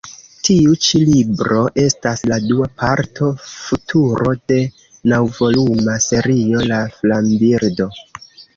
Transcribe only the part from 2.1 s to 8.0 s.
la dua parto Futuro de naŭvoluma serio La flambirdo.